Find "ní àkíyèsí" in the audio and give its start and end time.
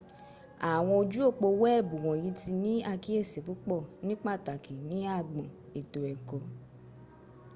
2.63-3.39